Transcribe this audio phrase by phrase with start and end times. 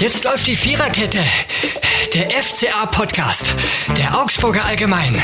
[0.00, 1.18] Jetzt läuft die Viererkette.
[2.14, 3.54] Der FCA-Podcast.
[3.98, 5.14] Der Augsburger Allgemein.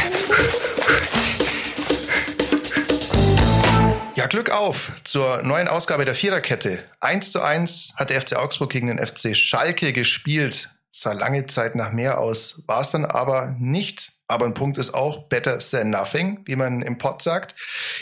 [4.16, 6.84] Ja, Glück auf zur neuen Ausgabe der Viererkette.
[7.00, 10.68] 1 zu 1 hat der FC Augsburg gegen den FC Schalke gespielt.
[10.90, 14.12] Sah lange Zeit nach mehr aus, war es dann aber nicht.
[14.28, 17.54] Aber ein Punkt ist auch better than nothing, wie man im Pod sagt.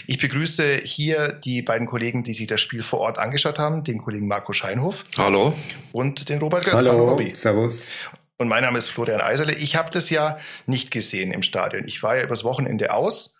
[0.06, 3.98] Ich begrüße hier die beiden Kollegen, die sich das Spiel vor Ort angeschaut haben, den
[3.98, 5.05] Kollegen Marco Scheinhof.
[5.18, 5.52] Hallo.
[5.92, 6.74] Und den Robert Götz.
[6.74, 7.34] Hallo, Hallo Robby.
[7.34, 7.91] Servus.
[8.38, 9.55] Und mein Name ist Florian Eiserle.
[9.55, 11.84] Ich habe das ja nicht gesehen im Stadion.
[11.87, 13.37] Ich war ja übers Wochenende aus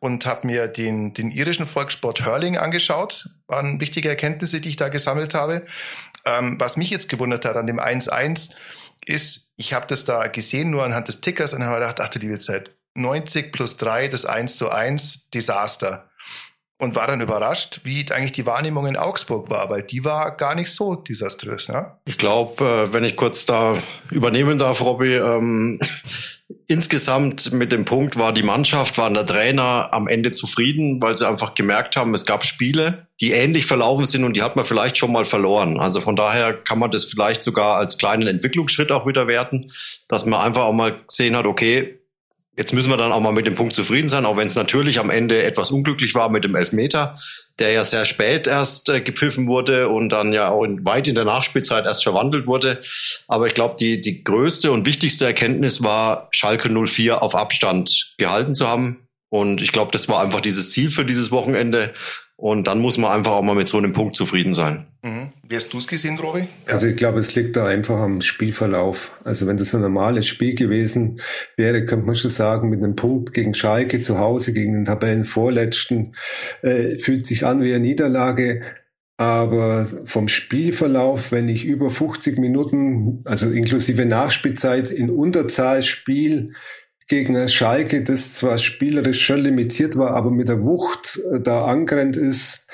[0.00, 3.30] und habe mir den, den irischen Volkssport Hurling angeschaut.
[3.46, 5.64] Waren wichtige Erkenntnisse, die ich da gesammelt habe.
[6.26, 8.50] Ähm, was mich jetzt gewundert hat an dem 1-1
[9.06, 12.18] ist, ich habe das da gesehen, nur anhand des Tickers und habe gedacht, ach du
[12.18, 16.10] liebe Zeit, 90 plus 3, das 1 zu 1, Desaster.
[16.76, 20.56] Und war dann überrascht, wie eigentlich die Wahrnehmung in Augsburg war, weil die war gar
[20.56, 21.68] nicht so desaströs.
[21.68, 21.98] Ne?
[22.04, 23.78] Ich glaube, wenn ich kurz da
[24.10, 25.78] übernehmen darf, Robby, ähm,
[26.66, 31.28] insgesamt mit dem Punkt war die Mannschaft, waren der Trainer am Ende zufrieden, weil sie
[31.28, 34.96] einfach gemerkt haben, es gab Spiele, die ähnlich verlaufen sind und die hat man vielleicht
[34.96, 35.78] schon mal verloren.
[35.78, 39.70] Also von daher kann man das vielleicht sogar als kleinen Entwicklungsschritt auch wieder werten,
[40.08, 41.98] dass man einfach auch mal gesehen hat, okay,
[42.56, 45.00] Jetzt müssen wir dann auch mal mit dem Punkt zufrieden sein, auch wenn es natürlich
[45.00, 47.18] am Ende etwas unglücklich war mit dem Elfmeter,
[47.58, 51.16] der ja sehr spät erst äh, gepfiffen wurde und dann ja auch in, weit in
[51.16, 52.80] der Nachspielzeit erst verwandelt wurde.
[53.26, 58.54] Aber ich glaube, die, die größte und wichtigste Erkenntnis war, Schalke 04 auf Abstand gehalten
[58.54, 59.08] zu haben.
[59.30, 61.92] Und ich glaube, das war einfach dieses Ziel für dieses Wochenende.
[62.36, 64.86] Und dann muss man einfach auch mal mit so einem Punkt zufrieden sein.
[65.02, 65.28] Mhm.
[65.48, 66.48] Wie hast du es gesehen, Rory?
[66.66, 69.12] Also ich glaube, es liegt da einfach am Spielverlauf.
[69.22, 71.20] Also wenn das ein normales Spiel gewesen
[71.56, 76.16] wäre, könnte man schon sagen, mit einem Punkt gegen Schalke zu Hause, gegen den Tabellenvorletzten,
[76.62, 78.62] äh, fühlt sich an wie eine Niederlage.
[79.16, 86.50] Aber vom Spielverlauf, wenn ich über 50 Minuten, also inklusive Nachspielzeit in Unterzahl spiele,
[87.08, 92.16] gegen Schalke, das zwar spielerisch schon limitiert war, aber mit der Wucht äh, da angerannt
[92.16, 92.66] ist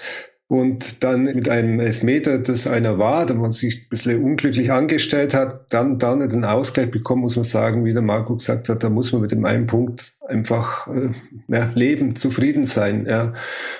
[0.50, 5.32] und dann mit einem Elfmeter, das einer war, da man sich ein bisschen unglücklich angestellt
[5.32, 8.90] hat, dann, dann den Ausgleich bekommen, muss man sagen, wie der Marco gesagt hat, da
[8.90, 11.10] muss man mit dem einen Punkt einfach äh,
[11.46, 13.32] ja, leben, zufrieden sein, ja,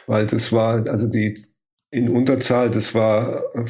[0.07, 1.35] weil das war, also die
[1.91, 3.65] in Unterzahl, das war äh,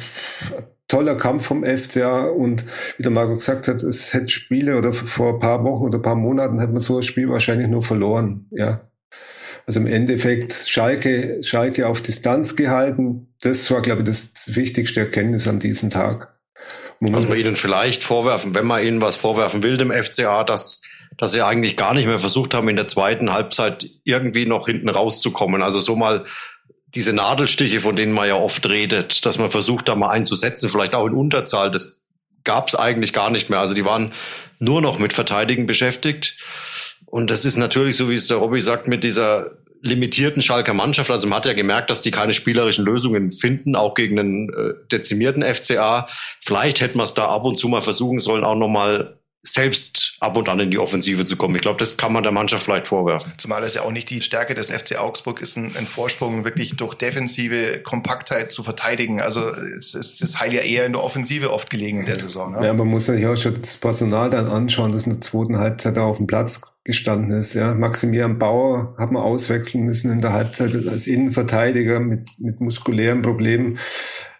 [0.91, 2.65] toller Kampf vom FCA und
[2.97, 6.01] wie der Marco gesagt hat, es hätte Spiele oder vor ein paar Wochen oder ein
[6.01, 8.81] paar Monaten hätte man so ein Spiel wahrscheinlich nur verloren, ja.
[9.67, 13.27] Also im Endeffekt Schalke, Schalke auf Distanz gehalten.
[13.41, 16.35] Das war, glaube ich, das wichtigste Erkenntnis an diesem Tag.
[16.99, 20.81] Was man ihnen vielleicht vorwerfen, wenn man ihnen was vorwerfen will, dem FCA, dass,
[21.17, 24.89] dass sie eigentlich gar nicht mehr versucht haben, in der zweiten Halbzeit irgendwie noch hinten
[24.89, 25.61] rauszukommen.
[25.61, 26.25] Also so mal
[26.95, 30.93] diese Nadelstiche, von denen man ja oft redet, dass man versucht, da mal einzusetzen, vielleicht
[30.93, 32.01] auch in Unterzahl, das
[32.43, 33.59] gab es eigentlich gar nicht mehr.
[33.59, 34.11] Also die waren
[34.59, 36.37] nur noch mit Verteidigen beschäftigt.
[37.05, 41.09] Und das ist natürlich, so wie es der Robby sagt, mit dieser limitierten Schalker Mannschaft.
[41.09, 44.73] Also man hat ja gemerkt, dass die keine spielerischen Lösungen finden, auch gegen einen äh,
[44.91, 46.07] dezimierten FCA.
[46.39, 50.37] Vielleicht hätte man es da ab und zu mal versuchen sollen, auch nochmal selbst ab
[50.37, 51.55] und an in die Offensive zu kommen.
[51.55, 53.33] Ich glaube, das kann man der Mannschaft vielleicht vorwerfen.
[53.37, 56.77] Zumal es ja auch nicht die Stärke des FC Augsburg ist, ein, ein Vorsprung wirklich
[56.77, 59.19] durch defensive Kompaktheit zu verteidigen.
[59.19, 62.51] Also es ist das Heil ja eher in der Offensive oft gelegen in der Saison.
[62.51, 62.65] Ne?
[62.65, 65.97] Ja, man muss sich auch schon das Personal dann anschauen, das in der zweiten Halbzeit
[65.97, 67.53] auf dem Platz gestanden ist.
[67.53, 73.21] Ja, Maximilian Bauer hat man auswechseln müssen in der Halbzeit als Innenverteidiger mit, mit muskulären
[73.21, 73.77] Problemen.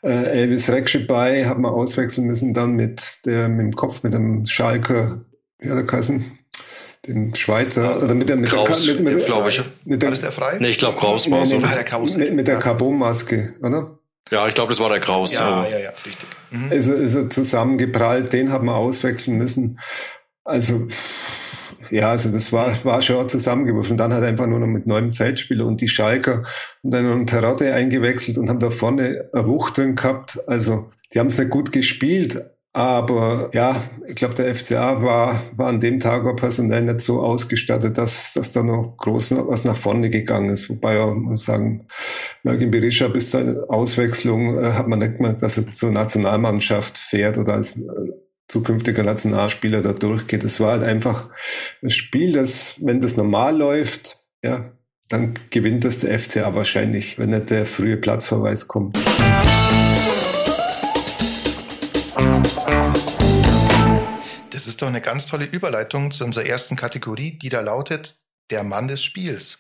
[0.04, 0.10] Äh,
[0.42, 5.26] Elvis Rekschebay hat man auswechseln müssen dann mit der mit dem Kopf mit dem Schalker,
[5.62, 6.38] ja der Kassen,
[7.08, 9.62] dem Schweizer oder mit der mit Kraus, der, mit, mit, glaube ich.
[9.86, 10.58] Mit der, war das der frei?
[10.60, 12.16] Nee, ich glaube Kraus war nee, Ah, der Kraus.
[12.16, 13.98] mit, mit der Carbonmaske, oder?
[14.30, 15.34] Ja, ich glaube, das war der Kraus.
[15.34, 16.28] Ja, ja, ja, richtig.
[16.52, 16.72] Mhm.
[16.72, 19.80] Ist, er- ist er zusammengeprallt, den hat man auswechseln müssen.
[20.44, 20.88] Also
[21.92, 23.98] ja, also das war, war schon zusammengeworfen.
[23.98, 26.44] Dann hat er einfach nur noch mit neuem Feldspieler und die Schalker
[26.82, 30.40] und dann einen Terodde eingewechselt und haben da vorne eine Wucht drin gehabt.
[30.48, 32.44] Also die haben es nicht gut gespielt,
[32.74, 37.22] aber ja, ich glaube, der FCA war, war an dem Tag auch personell nicht so
[37.22, 40.70] ausgestattet, dass, dass da noch groß was nach vorne gegangen ist.
[40.70, 41.88] Wobei ja, muss sagen,
[42.44, 47.38] Mergin Berisha bis zur Auswechslung äh, hat man nicht gemerkt, dass er zur Nationalmannschaft fährt
[47.38, 47.78] oder als
[48.48, 50.44] zukünftiger Nationalspieler da durchgeht.
[50.44, 51.30] Es war halt einfach
[51.82, 54.72] ein Spiel, das, wenn das normal läuft, ja,
[55.10, 58.98] dann gewinnt das der FCA wahrscheinlich, wenn nicht der frühe Platzverweis kommt.
[64.50, 68.22] Das ist doch eine ganz tolle Überleitung zu unserer ersten Kategorie, die da lautet
[68.52, 69.60] der Mann des Spiels.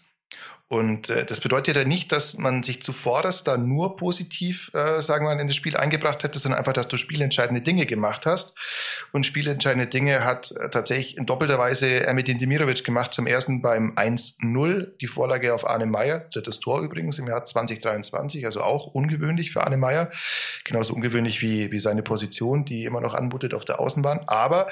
[0.71, 5.01] Und äh, das bedeutet ja nicht, dass man sich zuvor das da nur positiv, äh,
[5.01, 8.25] sagen wir mal, in das Spiel eingebracht hätte, sondern einfach, dass du spielentscheidende Dinge gemacht
[8.25, 8.53] hast.
[9.11, 13.13] Und spielentscheidende Dinge hat äh, tatsächlich in doppelter Weise Ermedin Demirovic gemacht.
[13.13, 18.45] Zum ersten beim 1-0, die Vorlage auf Arne Meyer, das Tor übrigens im Jahr 2023,
[18.45, 20.09] also auch ungewöhnlich für Arne Meyer.
[20.63, 24.21] Genauso ungewöhnlich wie, wie seine Position, die immer noch anmutet auf der Außenbahn.
[24.27, 24.67] Aber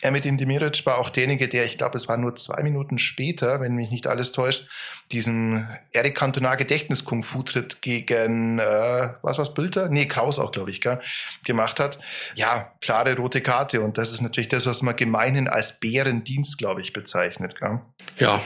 [0.00, 3.74] Ermedin Demiric war auch derjenige, der, ich glaube, es war nur zwei Minuten später, wenn
[3.74, 4.66] mich nicht alles täuscht,
[5.10, 9.88] diesen Eric Cantona Gedächtnis Kung Fu Tritt gegen äh, was was Bülter?
[9.88, 11.00] Nee, Kraus auch, glaube ich, gell,
[11.44, 11.98] gemacht hat.
[12.36, 16.80] Ja, klare rote Karte und das ist natürlich das, was man gemeinhin als Bärendienst, glaube
[16.80, 17.80] ich, bezeichnet, gell?
[18.18, 18.40] Ja,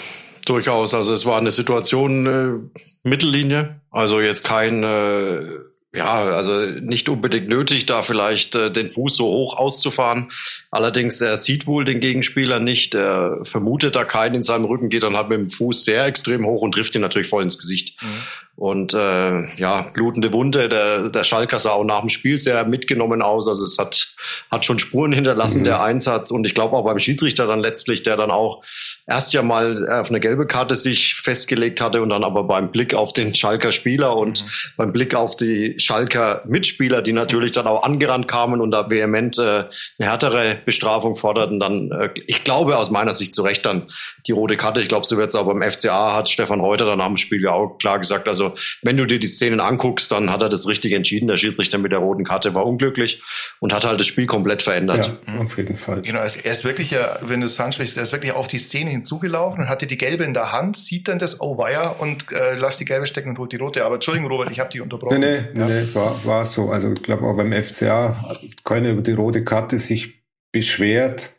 [0.46, 0.94] durchaus.
[0.94, 7.48] Also es war eine Situation äh, Mittellinie, also jetzt kein äh ja, also nicht unbedingt
[7.48, 10.32] nötig, da vielleicht äh, den Fuß so hoch auszufahren.
[10.70, 15.02] Allerdings, er sieht wohl den Gegenspieler nicht, er vermutet da keinen in seinem Rücken, geht
[15.02, 18.00] dann halt mit dem Fuß sehr extrem hoch und trifft ihn natürlich voll ins Gesicht.
[18.02, 18.22] Mhm.
[18.54, 20.68] Und äh, ja, blutende Wunde.
[20.68, 23.48] Der, der Schalker sah auch nach dem Spiel sehr mitgenommen aus.
[23.48, 24.14] Also es hat,
[24.50, 25.64] hat schon Spuren hinterlassen, mhm.
[25.64, 26.30] der Einsatz.
[26.30, 28.62] Und ich glaube auch beim Schiedsrichter dann letztlich, der dann auch
[29.06, 32.94] erst ja mal auf eine gelbe Karte sich festgelegt hatte und dann aber beim Blick
[32.94, 34.48] auf den Schalker Spieler und mhm.
[34.76, 39.38] beim Blick auf die Schalker Mitspieler, die natürlich dann auch angerannt kamen und da vehement
[39.38, 39.68] äh, eine
[39.98, 43.86] härtere Bestrafung forderten, dann, äh, ich glaube aus meiner Sicht zu Recht dann
[44.26, 44.80] die rote Karte.
[44.80, 47.42] Ich glaube, so wird es auch beim FCA, hat Stefan Reuter dann nach dem Spiel
[47.42, 48.28] ja auch klar gesagt.
[48.28, 51.28] Also also wenn du dir die Szenen anguckst, dann hat er das richtig entschieden.
[51.28, 53.22] Der Schiedsrichter mit der roten Karte war unglücklich
[53.60, 55.12] und hat halt das Spiel komplett verändert.
[55.26, 56.02] Ja, auf jeden Fall.
[56.02, 58.90] Genau, er ist wirklich ja, wenn du es ansprichst, er ist wirklich auf die Szene
[58.90, 62.54] hinzugelaufen und hatte die gelbe in der Hand, sieht dann das, oh weia, und äh,
[62.54, 63.84] lässt die gelbe stecken und holt die rote.
[63.84, 65.20] Aber Entschuldigung, Robert, ich habe die unterbrochen.
[65.20, 65.66] Nee, nee, ja.
[65.66, 66.70] nee, war, war so.
[66.70, 70.22] Also ich glaube auch beim FCA keine über die rote Karte sich
[70.52, 71.34] beschwert.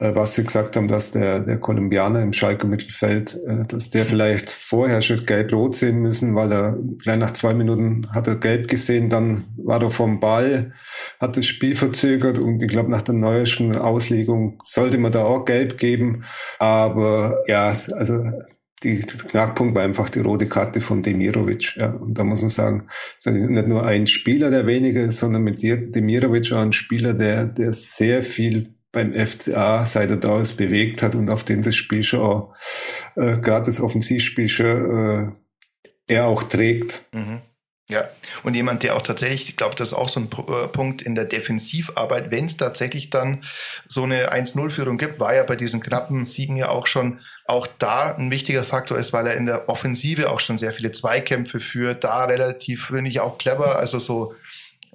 [0.00, 4.06] Äh, was Sie gesagt haben, dass der, der Kolumbianer im Schalke Mittelfeld, äh, dass der
[4.06, 8.68] vielleicht vorher schon gelb-rot sehen müssen, weil er gleich nach zwei Minuten hat er gelb
[8.68, 10.72] gesehen, dann war er vom Ball,
[11.20, 15.44] hat das Spiel verzögert und ich glaube, nach der neuesten Auslegung sollte man da auch
[15.44, 16.24] gelb geben.
[16.58, 18.24] Aber ja, also
[18.82, 21.76] die, der Knackpunkt war einfach die rote Karte von Demirovic.
[21.76, 21.90] Ja.
[21.90, 22.86] Und da muss man sagen,
[23.18, 27.12] es ist nicht nur ein Spieler, der weniger ist, sondern mit Demirovic auch ein Spieler,
[27.12, 31.62] der, der sehr viel beim FCA, seit er da ist, bewegt hat und auf dem
[31.62, 32.54] das Spiel schon auch,
[33.16, 35.36] äh, gerade das Offensivspiel schon
[36.08, 37.02] äh, er auch trägt.
[37.12, 37.40] Mhm.
[37.90, 38.08] Ja,
[38.44, 41.16] und jemand, der auch tatsächlich, ich glaube, das ist auch so ein äh, Punkt in
[41.16, 43.40] der Defensivarbeit, wenn es tatsächlich dann
[43.88, 48.14] so eine 1-0-Führung gibt, war ja bei diesen knappen Siegen ja auch schon auch da
[48.14, 52.04] ein wichtiger Faktor ist, weil er in der Offensive auch schon sehr viele Zweikämpfe führt,
[52.04, 54.34] da relativ, finde ich, auch clever, also so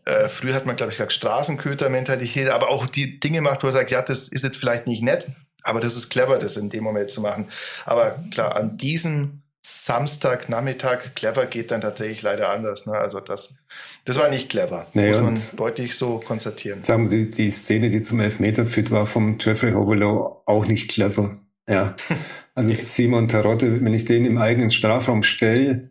[0.05, 3.73] äh, früher hat man, glaube ich, gesagt, Straßenköter-Mentalität, aber auch die Dinge macht, wo er
[3.73, 5.27] sagt, ja, das ist jetzt vielleicht nicht nett,
[5.63, 7.47] aber das ist clever, das in dem Moment zu machen.
[7.85, 12.85] Aber klar, an diesem Samstagnachmittag clever geht dann tatsächlich leider anders.
[12.85, 12.93] Ne?
[12.93, 13.55] Also das,
[14.03, 16.83] das war nicht clever, nee, muss man deutlich so konstatieren.
[16.83, 20.91] Sagen wir, die, die Szene, die zum Elfmeter führt, war vom Jeffrey Hobelow auch nicht
[20.91, 21.39] clever.
[21.67, 21.95] Ja,
[22.53, 25.89] also Simon Tarotte, wenn ich den im eigenen Strafraum stelle,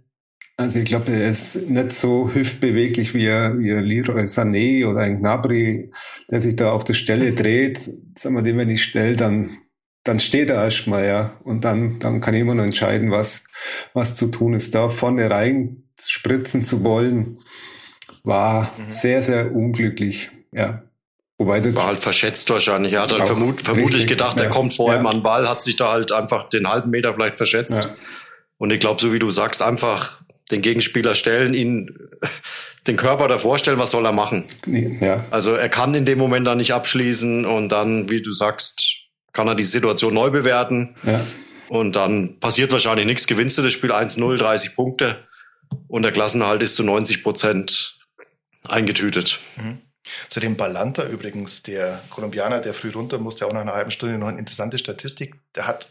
[0.57, 5.01] also ich glaube, er ist nicht so hüftbeweglich wie, er, wie ein Leroy Sané oder
[5.01, 5.91] ein Gnabry,
[6.31, 7.91] der sich da auf der Stelle dreht.
[8.17, 9.59] Sagen wir, den wenn ich stelle, dann,
[10.05, 11.41] dann steht er erstmal, ja.
[11.43, 13.43] Und dann, dann kann ich immer noch entscheiden, was,
[13.95, 14.75] was zu tun ist.
[14.75, 17.39] Da vorne rein spritzen zu wollen,
[18.23, 18.89] war mhm.
[18.89, 20.85] sehr, sehr unglücklich, ja.
[21.37, 22.93] Wobei das war halt verschätzt wahrscheinlich.
[22.93, 24.47] Er hat halt vermut, vermutlich richtig, gedacht, ja.
[24.47, 25.01] er kommt vor ja.
[25.01, 27.85] ihm an Ball, hat sich da halt einfach den halben Meter vielleicht verschätzt.
[27.85, 27.95] Ja.
[28.57, 31.97] Und ich glaube, so wie du sagst, einfach den Gegenspieler stellen, ihn
[32.87, 34.45] den Körper davor stellen, was soll er machen?
[34.67, 35.25] Ja.
[35.31, 39.49] Also er kann in dem Moment dann nicht abschließen und dann, wie du sagst, kann
[39.49, 40.95] er die Situation neu bewerten.
[41.05, 41.21] Ja.
[41.69, 43.27] Und dann passiert wahrscheinlich nichts.
[43.27, 45.27] Gewinnst du das Spiel 1-0, 30 Punkte
[45.89, 47.99] und der Klassenerhalt ist zu 90 Prozent
[48.69, 49.41] eingetütet.
[49.57, 49.79] Mhm.
[50.29, 54.19] Zu dem Balanta übrigens, der Kolumbianer, der früh runter musste, auch nach einer halben Stunde
[54.19, 55.37] noch eine interessante Statistik.
[55.55, 55.89] Der hat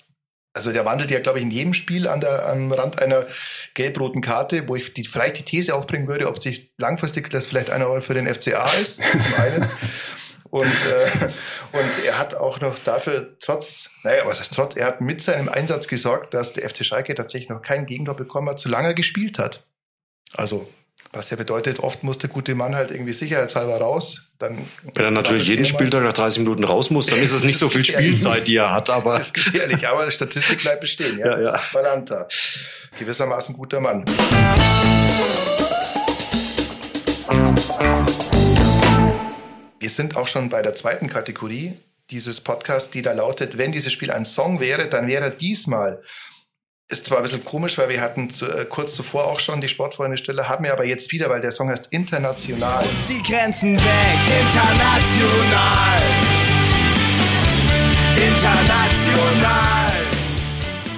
[0.53, 3.25] also der wandelt ja, glaube ich, in jedem Spiel an der, am Rand einer
[3.73, 7.71] gelb-roten Karte, wo ich die, vielleicht die These aufbringen würde, ob sich langfristig das vielleicht
[7.71, 9.69] einer für den FCA ist, zum einen.
[10.53, 11.29] Und, äh,
[11.71, 15.49] und er hat auch noch dafür trotz, naja, was heißt trotz, er hat mit seinem
[15.49, 19.39] Einsatz gesorgt, dass der FC Schalke tatsächlich noch keinen Gegentor bekommen hat, solange er gespielt
[19.39, 19.65] hat.
[20.35, 20.69] Also
[21.13, 24.23] was ja bedeutet, oft muss der gute Mann halt irgendwie sicherheitshalber raus.
[24.39, 24.57] Dann
[24.95, 27.69] Wenn er natürlich jeden Spieltag nach 30 Minuten raus muss, dann ist es nicht so
[27.69, 28.89] viel Spielzeit, die er hat.
[28.89, 31.19] Aber das ist gefährlich, aber die Statistik bleibt bestehen.
[31.19, 31.53] Ja, ja.
[31.53, 31.61] ja.
[31.71, 32.27] Valanta.
[32.97, 34.05] Gewissermaßen guter Mann.
[39.79, 41.73] Wir sind auch schon bei der zweiten Kategorie
[42.09, 46.01] dieses Podcasts, die da lautet, wenn dieses Spiel ein Song wäre, dann wäre diesmal
[46.93, 49.67] ist zwar ein bisschen komisch, weil wir hatten zu, äh, kurz zuvor auch schon die
[49.67, 52.85] Sportfreunde Stelle, haben wir aber jetzt wieder, weil der Song heißt International.
[52.85, 56.03] Uns die Grenzen weg, international.
[58.15, 60.01] International.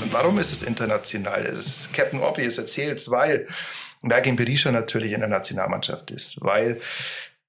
[0.04, 1.44] Und warum ist es international?
[1.44, 3.48] Das ist Captain Obvious erzählt weil
[4.04, 6.82] Mergin Berisha natürlich in der Nationalmannschaft ist, weil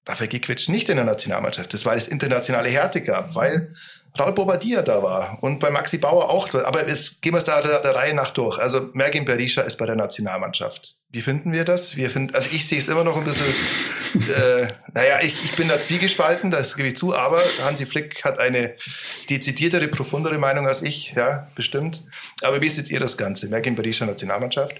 [0.07, 3.75] Rafael Gikwitsch nicht in der Nationalmannschaft ist, weil es internationale Härte gab, weil
[4.19, 6.53] Raul Bobadilla da war und bei Maxi Bauer auch.
[6.55, 8.59] Aber jetzt gehen wir es da der, der, Reihe nach durch.
[8.59, 10.97] Also Mergin Berisha ist bei der Nationalmannschaft.
[11.11, 11.97] Wie finden wir das?
[11.97, 15.69] Wir finden, also ich sehe es immer noch ein bisschen, äh, naja, ich, ich bin
[15.69, 18.75] da zwiegespalten, das gebe ich zu, aber Hansi Flick hat eine
[19.31, 22.03] dezidiertere, profundere Meinung als ich, ja, bestimmt.
[22.43, 23.49] Aber wie seht ihr das Ganze?
[23.49, 24.75] Mergin Berisha Nationalmannschaft?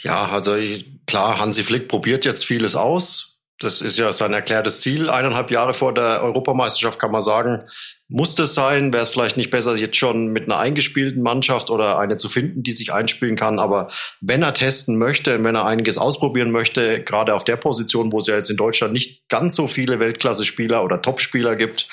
[0.00, 3.30] Ja, also ich, klar, Hansi Flick probiert jetzt vieles aus
[3.60, 5.10] das ist ja sein erklärtes Ziel.
[5.10, 7.68] Eineinhalb Jahre vor der Europameisterschaft kann man sagen,
[8.10, 8.92] muss das sein?
[8.92, 12.62] Wäre es vielleicht nicht besser, jetzt schon mit einer eingespielten Mannschaft oder eine zu finden,
[12.62, 13.58] die sich einspielen kann?
[13.58, 13.88] Aber
[14.20, 18.26] wenn er testen möchte, wenn er einiges ausprobieren möchte, gerade auf der Position, wo es
[18.26, 21.88] ja jetzt in Deutschland nicht ganz so viele Weltklasse-Spieler oder Topspieler gibt,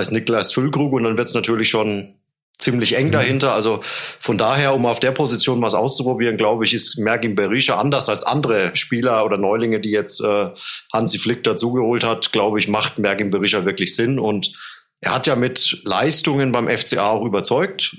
[0.00, 2.14] ist Niklas Füllkrug und dann wird es natürlich schon
[2.60, 3.12] ziemlich eng mhm.
[3.12, 3.52] dahinter.
[3.52, 3.80] Also
[4.18, 8.22] von daher, um auf der Position was auszuprobieren, glaube ich, ist Mergin Berisha anders als
[8.22, 10.50] andere Spieler oder Neulinge, die jetzt äh,
[10.92, 14.18] Hansi Flick dazugeholt hat, glaube ich, macht Mergin Berisha wirklich Sinn.
[14.18, 14.52] Und
[15.00, 17.96] er hat ja mit Leistungen beim FCA auch überzeugt.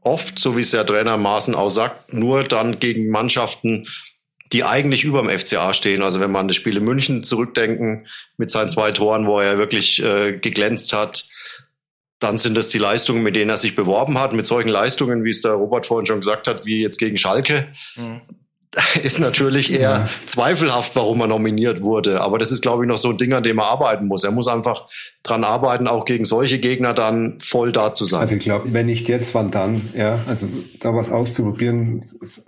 [0.00, 3.88] Oft, so wie es der Trainer Maaßen auch sagt, nur dann gegen Mannschaften,
[4.52, 6.02] die eigentlich über dem FCA stehen.
[6.02, 9.56] Also wenn man an das Spiel in München zurückdenken mit seinen zwei Toren, wo er
[9.56, 11.26] wirklich äh, geglänzt hat,
[12.18, 14.34] dann sind das die Leistungen, mit denen er sich beworben hat.
[14.34, 17.72] Mit solchen Leistungen, wie es der Robert vorhin schon gesagt hat, wie jetzt gegen Schalke,
[17.96, 18.20] mhm.
[19.02, 20.08] ist natürlich eher ja.
[20.26, 22.20] zweifelhaft, warum er nominiert wurde.
[22.20, 24.24] Aber das ist, glaube ich, noch so ein Ding, an dem er arbeiten muss.
[24.24, 24.88] Er muss einfach
[25.22, 28.20] dran arbeiten, auch gegen solche Gegner dann voll da zu sein.
[28.20, 29.88] Also ich glaube, wenn nicht jetzt, wann dann?
[29.96, 30.46] Ja, also
[30.80, 32.00] da was auszuprobieren,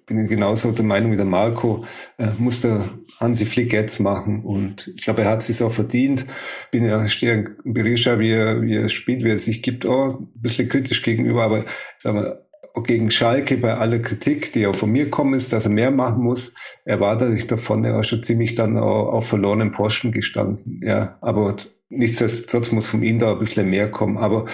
[0.06, 1.84] bin ich genauso der Meinung wie der Marco,
[2.18, 2.84] äh, muss der
[3.18, 4.44] Hansi Flick jetzt machen.
[4.44, 6.26] Und ich glaube, er hat es auch verdient.
[6.70, 10.28] Bin ja stehe Berisha, wie er, wie er spielt, wie er sich gibt, auch ein
[10.34, 11.64] bisschen kritisch gegenüber, aber
[11.98, 12.45] sagen wir,
[12.82, 16.22] gegen Schalke bei aller Kritik, die auch von mir kommen ist, dass er mehr machen
[16.22, 16.54] muss,
[16.84, 20.80] erwarte ich davon, er war schon ziemlich dann auf verlorenen Posten gestanden.
[20.84, 21.56] Ja, aber
[21.88, 24.18] nichtsdestotrotz muss von ihm da ein bisschen mehr kommen.
[24.18, 24.46] Aber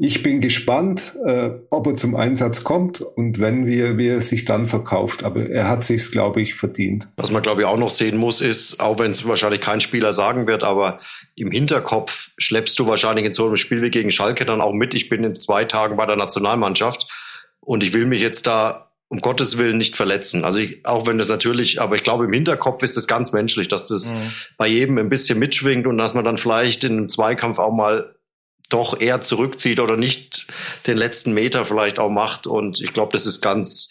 [0.00, 4.44] ich bin gespannt, äh, ob er zum Einsatz kommt und wenn wir, wie er sich
[4.44, 5.24] dann verkauft.
[5.24, 7.08] Aber er hat sich's, glaube ich, verdient.
[7.16, 10.12] Was man, glaube ich, auch noch sehen muss, ist, auch wenn es wahrscheinlich kein Spieler
[10.12, 11.00] sagen wird, aber
[11.34, 14.94] im Hinterkopf schleppst du wahrscheinlich in so einem Spiel wie gegen Schalke dann auch mit.
[14.94, 17.12] Ich bin in zwei Tagen bei der Nationalmannschaft
[17.68, 20.46] und ich will mich jetzt da um Gottes Willen nicht verletzen.
[20.46, 23.68] Also ich, auch wenn das natürlich, aber ich glaube im Hinterkopf ist es ganz menschlich,
[23.68, 24.32] dass das mhm.
[24.56, 28.14] bei jedem ein bisschen mitschwingt und dass man dann vielleicht in einem Zweikampf auch mal
[28.70, 30.46] doch eher zurückzieht oder nicht
[30.86, 32.46] den letzten Meter vielleicht auch macht.
[32.46, 33.90] Und ich glaube, das ist ganz,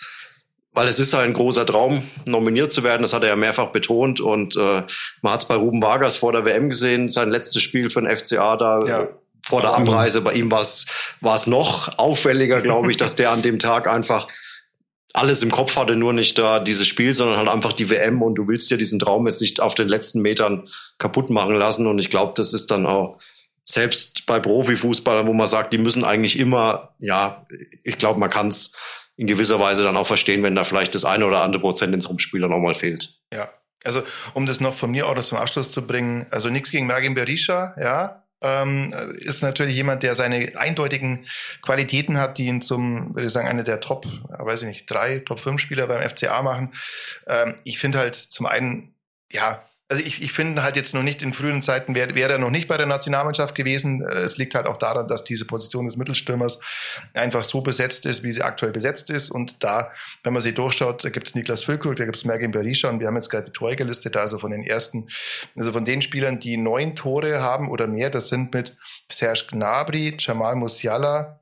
[0.72, 3.04] weil es ist ein großer Traum, nominiert zu werden.
[3.04, 4.22] Das hat er ja mehrfach betont.
[4.22, 4.82] Und äh,
[5.22, 8.16] man hat es bei Ruben Vargas vor der WM gesehen, sein letztes Spiel für den
[8.16, 8.80] FCA da.
[8.88, 9.08] Ja
[9.46, 10.22] vor der Abreise.
[10.22, 10.86] Bei ihm war es
[11.22, 14.28] war es noch auffälliger, glaube ich, dass der an dem Tag einfach
[15.14, 18.36] alles im Kopf hatte, nur nicht da dieses Spiel, sondern halt einfach die WM und
[18.36, 21.88] du willst dir diesen Traum jetzt nicht auf den letzten Metern kaputt machen lassen.
[21.88, 23.20] Und ich glaube, das ist dann auch
[23.66, 27.46] selbst bei Profifußballern, wo man sagt, die müssen eigentlich immer, ja,
[27.84, 28.74] ich glaube, man kann es
[29.18, 32.08] in gewisser Weise dann auch verstehen, wenn da vielleicht das eine oder andere Prozent ins
[32.08, 33.16] Rumspiel dann auch mal fehlt.
[33.34, 33.50] Ja,
[33.84, 34.04] also
[34.34, 37.16] um das noch von mir auch noch zum Abschluss zu bringen, also nichts gegen Mergin
[37.16, 41.26] Berisha, ja, ähm, ist natürlich jemand, der seine eindeutigen
[41.62, 45.20] Qualitäten hat, die ihn zum, würde ich sagen, einer der Top, weiß ich nicht, drei,
[45.20, 46.74] Top 5 Spieler beim FCA machen.
[47.28, 48.96] Ähm, ich finde halt zum einen,
[49.32, 52.38] ja, also ich, ich finde halt jetzt noch nicht in frühen Zeiten wäre wär er
[52.38, 54.02] noch nicht bei der Nationalmannschaft gewesen.
[54.06, 56.60] Es liegt halt auch daran, dass diese Position des Mittelstürmers
[57.14, 59.32] einfach so besetzt ist, wie sie aktuell besetzt ist.
[59.32, 59.92] Und da,
[60.24, 63.00] wenn man sie durchschaut, da gibt es Niklas Füllkrug, da gibt es Mergin Berisha und
[63.00, 65.08] wir haben jetzt gerade die Tore gelistet, also von den ersten,
[65.56, 68.76] also von den Spielern, die neun Tore haben oder mehr, das sind mit
[69.10, 71.40] Serge Gnabry, Jamal Musiala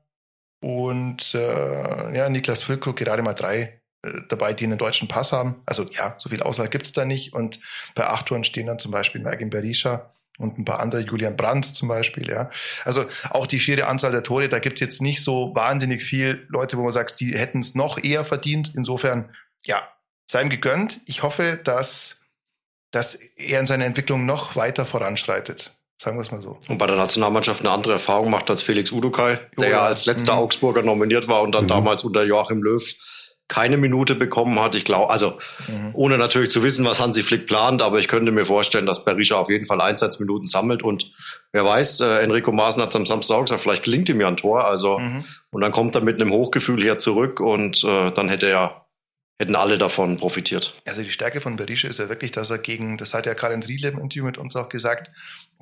[0.60, 3.85] und äh, ja, Niklas Füllkrug gerade mal drei äh,
[4.28, 5.56] dabei, die einen deutschen Pass haben.
[5.66, 7.32] Also ja, so viel Auswahl gibt's da nicht.
[7.32, 7.60] Und
[7.94, 11.64] bei acht Touren stehen dann zum Beispiel Mergin Berisha und ein paar andere, Julian Brandt
[11.74, 12.50] zum Beispiel, ja.
[12.84, 16.76] Also auch die schiere Anzahl der Tore, da gibt's jetzt nicht so wahnsinnig viel Leute,
[16.76, 18.72] wo man sagt, die hätten es noch eher verdient.
[18.74, 19.30] Insofern,
[19.64, 19.88] ja,
[20.30, 21.00] sei ihm gegönnt.
[21.06, 22.20] Ich hoffe, dass,
[22.90, 25.72] dass er in seiner Entwicklung noch weiter voranschreitet.
[25.98, 26.58] Sagen wir es mal so.
[26.68, 30.34] Und bei der Nationalmannschaft eine andere Erfahrung macht als Felix Udukai, der ja als letzter
[30.34, 30.40] mhm.
[30.40, 31.68] Augsburger nominiert war und dann mhm.
[31.68, 32.82] damals unter Joachim Löw
[33.48, 34.74] keine Minute bekommen hat.
[34.74, 35.38] Ich glaube, also
[35.68, 35.90] mhm.
[35.92, 39.36] ohne natürlich zu wissen, was Hansi Flick plant, aber ich könnte mir vorstellen, dass Berisha
[39.36, 41.12] auf jeden Fall Einsatzminuten sammelt und
[41.52, 44.36] wer weiß, äh, Enrico Maaßen hat am Samstag auch gesagt, vielleicht gelingt ihm ja ein
[44.36, 44.64] Tor.
[44.64, 45.24] Also mhm.
[45.50, 48.86] und dann kommt er mit einem Hochgefühl hier zurück und äh, dann hätte er
[49.38, 50.74] hätten alle davon profitiert.
[50.86, 53.62] Also die Stärke von Berisha ist ja wirklich, dass er gegen, das hat ja Karin
[53.62, 55.10] Riedle im Interview mit uns auch gesagt,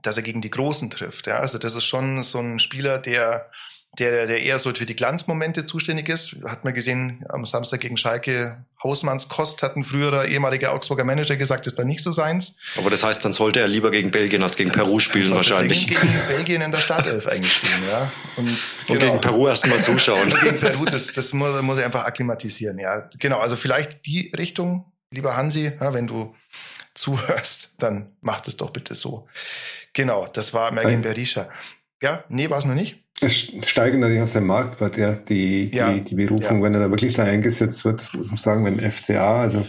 [0.03, 1.27] dass er gegen die Großen trifft.
[1.27, 3.51] Ja, also das ist schon so ein Spieler, der
[3.99, 6.37] der, der eher so für die Glanzmomente zuständig ist.
[6.47, 11.37] Hat man gesehen am Samstag gegen Schalke, Hausmanns Kost hat ein früherer ehemaliger Augsburger Manager
[11.37, 12.57] gesagt, ist da nicht so seins.
[12.77, 15.87] Aber das heißt, dann sollte er lieber gegen Belgien als gegen Peru spielen wahrscheinlich.
[15.89, 18.13] Gegen, gegen Belgien in der Startelf eigentlich spielen, ja.
[18.37, 19.01] Und, und genau.
[19.01, 20.21] gegen Peru erstmal zuschauen.
[20.33, 23.09] Und gegen Peru, das, das muss, muss er einfach akklimatisieren, ja.
[23.19, 26.35] Genau, also vielleicht die Richtung, lieber Hansi, ja, wenn du
[26.95, 29.27] zuhörst, dann mach das doch bitte so.
[29.95, 31.49] Genau, das war Mergin Berisha.
[32.03, 33.04] Ja, nee, war es noch nicht.
[33.21, 36.65] Es steigen natürlich aus dem Marktwert, ja, die, die, ja, die Berufung, ja.
[36.65, 39.65] wenn er da wirklich da eingesetzt wird, muss man sagen, beim FCA, also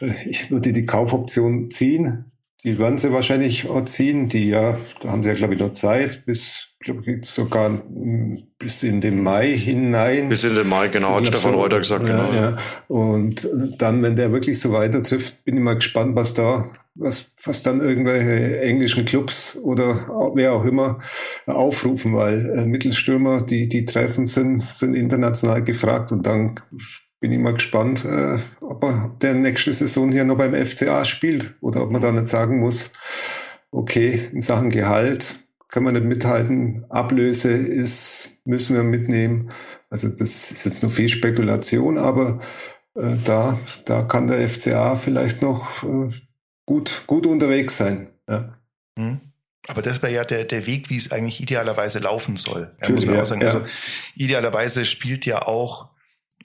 [0.00, 2.30] äh, ich würde die Kaufoption ziehen.
[2.64, 4.26] Die werden sie wahrscheinlich auch ziehen.
[4.28, 8.42] Die ja, da haben sie ja, glaube ich, noch Zeit, bis, glaube ich, sogar mm,
[8.58, 10.30] bis in den Mai hinein.
[10.30, 12.32] Bis in den Mai, genau, hat Stefan Reuter gesagt, ja, genau.
[12.32, 12.56] Ja.
[12.88, 13.46] Und
[13.76, 17.62] dann, wenn der wirklich so weiter trifft, bin ich mal gespannt, was da was, was
[17.62, 20.98] dann irgendwelche englischen Clubs oder wer auch immer
[21.46, 26.60] aufrufen, weil äh, Mittelstürmer, die, die treffen, sind, sind international gefragt und dann
[27.20, 31.54] bin ich mal gespannt, äh, ob er der nächste Saison hier noch beim FCA spielt
[31.60, 32.92] oder ob man da nicht sagen muss,
[33.70, 35.36] okay, in Sachen Gehalt
[35.68, 39.50] können wir nicht mithalten, Ablöse ist, müssen wir mitnehmen.
[39.90, 42.38] Also das ist jetzt noch viel Spekulation, aber
[42.94, 45.82] äh, da, da kann der FCA vielleicht noch
[46.66, 48.10] gut, gut unterwegs sein.
[48.28, 48.56] Ja.
[48.98, 49.20] Hm.
[49.66, 52.70] Aber das wäre ja der, der Weg, wie es eigentlich idealerweise laufen soll.
[52.82, 53.40] Ja, muss man auch sagen.
[53.40, 53.48] Ja.
[53.48, 53.64] Also
[54.14, 55.88] idealerweise spielt ja auch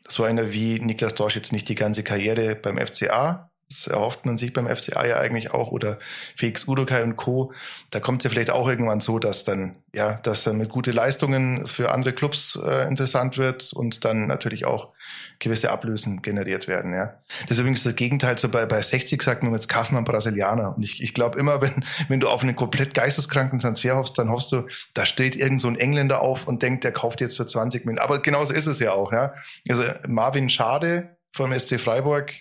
[0.08, 4.38] so einer wie Niklas Dorsch jetzt nicht die ganze Karriere beim FCA, das erhofft man
[4.38, 6.00] sich beim FCA ja eigentlich auch oder
[6.36, 7.54] Felix Udokai und Co.
[7.92, 10.90] Da kommt es ja vielleicht auch irgendwann so, dass dann, ja, dass dann mit gute
[10.90, 14.90] Leistungen für andere Clubs äh, interessant wird und dann natürlich auch
[15.38, 17.20] gewisse Ablösen generiert werden, ja.
[17.44, 20.76] Das ist übrigens das Gegenteil so bei, bei 60 sagt man jetzt wir Brasilianer.
[20.76, 24.30] Und ich, ich glaube immer, wenn, wenn du auf einen komplett geisteskranken Transfer hoffst, dann
[24.30, 27.46] hoffst du, da steht irgend so ein Engländer auf und denkt, der kauft jetzt für
[27.46, 28.04] 20 Millionen.
[28.04, 29.34] Aber genauso ist es ja auch, ja.
[29.70, 32.34] Also Marvin Schade vom SC Freiburg,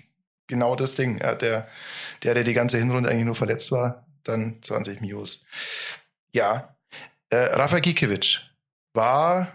[0.48, 1.18] genau das Ding.
[1.18, 1.68] Ja, der,
[2.24, 5.44] der, der die ganze Hinrunde eigentlich nur verletzt war, dann 20 Mios.
[6.32, 6.76] Ja,
[7.30, 8.40] äh, Rafa Gikiewicz
[8.94, 9.52] war,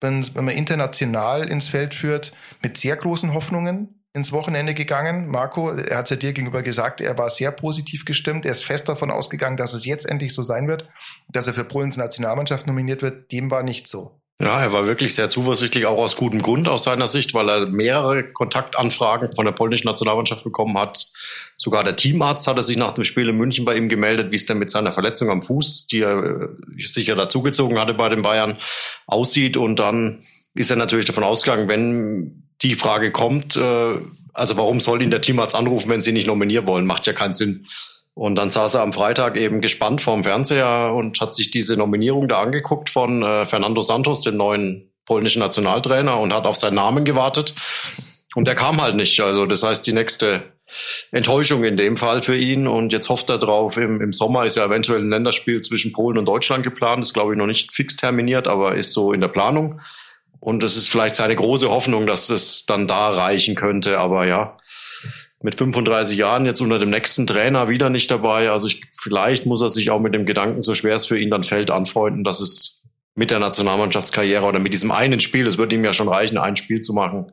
[0.00, 5.28] wenn, wenn man international ins Feld führt, mit sehr großen Hoffnungen ins Wochenende gegangen.
[5.28, 8.44] Marco, er hat es ja dir gegenüber gesagt, er war sehr positiv gestimmt.
[8.44, 10.88] Er ist fest davon ausgegangen, dass es jetzt endlich so sein wird,
[11.28, 13.32] dass er für Polens Nationalmannschaft nominiert wird.
[13.32, 14.21] Dem war nicht so.
[14.42, 17.66] Ja, er war wirklich sehr zuversichtlich, auch aus gutem Grund aus seiner Sicht, weil er
[17.66, 21.06] mehrere Kontaktanfragen von der polnischen Nationalmannschaft bekommen hat.
[21.56, 24.44] Sogar der Teamarzt hatte sich nach dem Spiel in München bei ihm gemeldet, wie es
[24.44, 28.56] denn mit seiner Verletzung am Fuß, die er äh, sicher dazugezogen hatte bei den Bayern,
[29.06, 29.56] aussieht.
[29.56, 30.24] Und dann
[30.54, 33.94] ist er natürlich davon ausgegangen, wenn die Frage kommt, äh,
[34.32, 36.84] also warum soll ihn der Teamarzt anrufen, wenn sie nicht nominieren wollen?
[36.84, 37.66] Macht ja keinen Sinn.
[38.14, 42.28] Und dann saß er am Freitag eben gespannt vorm Fernseher und hat sich diese Nominierung
[42.28, 47.04] da angeguckt von äh, Fernando Santos, dem neuen polnischen Nationaltrainer, und hat auf seinen Namen
[47.04, 47.54] gewartet.
[48.34, 49.20] Und der kam halt nicht.
[49.20, 50.52] Also das heißt, die nächste
[51.10, 52.66] Enttäuschung in dem Fall für ihn.
[52.66, 56.18] Und jetzt hofft er drauf, im, im Sommer ist ja eventuell ein Länderspiel zwischen Polen
[56.18, 57.02] und Deutschland geplant.
[57.02, 59.80] ist, glaube ich, noch nicht fix terminiert, aber ist so in der Planung.
[60.40, 63.98] Und das ist vielleicht seine große Hoffnung, dass es dann da reichen könnte.
[63.98, 64.56] Aber ja,
[65.44, 68.50] mit 35 Jahren jetzt unter dem nächsten Trainer wieder nicht dabei.
[68.50, 71.30] Also ich, vielleicht muss er sich auch mit dem Gedanken, so schwer es für ihn
[71.30, 72.82] dann fällt, anfreunden, dass es
[73.14, 76.56] mit der Nationalmannschaftskarriere oder mit diesem einen Spiel, es wird ihm ja schon reichen, ein
[76.56, 77.32] Spiel zu machen,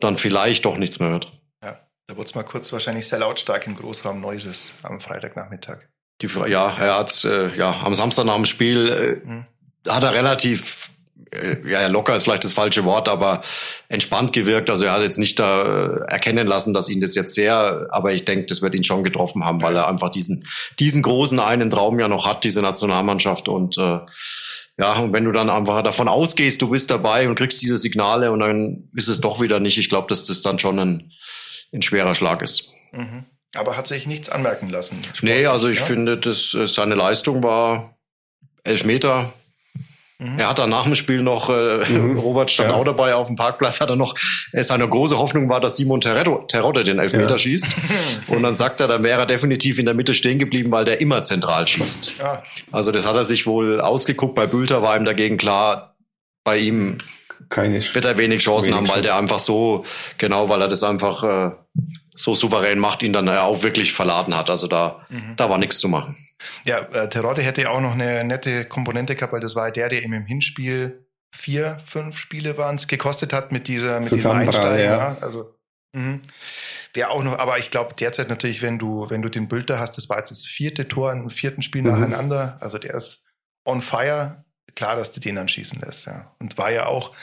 [0.00, 1.32] dann vielleicht doch nichts mehr wird.
[1.62, 5.78] Ja, da wurde es mal kurz wahrscheinlich sehr lautstark im Großraum Neuses am Freitagnachmittag.
[6.22, 9.46] Die, ja, er hat äh, ja am Samstag nach dem Spiel äh, mhm.
[9.88, 10.90] hat er relativ
[11.66, 13.42] ja, locker ist vielleicht das falsche Wort, aber
[13.88, 14.70] entspannt gewirkt.
[14.70, 18.12] Also er hat jetzt nicht da äh, erkennen lassen, dass ihn das jetzt sehr, aber
[18.12, 20.46] ich denke, das wird ihn schon getroffen haben, weil er einfach diesen,
[20.78, 23.48] diesen großen einen Traum ja noch hat, diese Nationalmannschaft.
[23.48, 24.00] Und äh,
[24.78, 28.32] ja, und wenn du dann einfach davon ausgehst, du bist dabei und kriegst diese Signale
[28.32, 31.12] und dann ist es doch wieder nicht, ich glaube, dass das dann schon ein,
[31.72, 32.68] ein schwerer Schlag ist.
[32.92, 33.24] Mhm.
[33.56, 34.98] Aber hat sich nichts anmerken lassen.
[35.04, 35.84] Sport, nee, also ich ja?
[35.84, 37.96] finde, dass äh, seine Leistung war
[38.64, 39.43] elf Meter, Mhm.
[40.38, 42.18] Er hat dann nach dem Spiel noch, äh, mhm.
[42.18, 42.76] Robert stand ja.
[42.76, 44.14] auch dabei auf dem Parkplatz, hat er noch,
[44.52, 47.38] seine große Hoffnung war, dass Simon Terodde den Elfmeter ja.
[47.38, 47.76] schießt.
[48.28, 51.00] Und dann sagt er, dann wäre er definitiv in der Mitte stehen geblieben, weil der
[51.00, 52.14] immer zentral schießt.
[52.18, 52.42] Ja.
[52.72, 54.34] Also das hat er sich wohl ausgeguckt.
[54.34, 55.96] Bei Bülter war ihm dagegen klar,
[56.44, 56.98] bei ihm
[57.48, 59.84] keine wird er wenig Chancen wenig haben, weil der einfach so,
[60.18, 61.50] genau, weil er das einfach äh,
[62.14, 64.48] so souverän macht, ihn dann auch wirklich verladen hat.
[64.48, 65.34] Also da, mhm.
[65.36, 66.16] da war nichts zu machen.
[66.64, 70.02] Ja, äh, Terodde hätte auch noch eine nette Komponente gehabt, weil das war der, der
[70.02, 74.84] ihm im Hinspiel vier, fünf Spiele waren es gekostet hat mit dieser mit diesem Einsteigen.
[74.84, 75.16] Ja.
[75.20, 75.54] Also
[75.94, 76.20] Mhm.
[76.96, 79.96] Der auch noch, aber ich glaube derzeit natürlich, wenn du, wenn du den Bülter hast,
[79.96, 81.90] das war jetzt das vierte Tor im vierten Spiel mhm.
[81.90, 82.58] nacheinander.
[82.60, 83.24] Also der ist
[83.64, 84.44] on fire.
[84.76, 86.34] Klar, dass du den dann schießen lässt, ja.
[86.40, 87.14] Und war ja auch